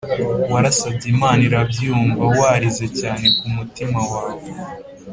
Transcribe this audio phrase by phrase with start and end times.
[0.51, 4.47] warasabye imana irabyumva warize cyane ku mutima wawe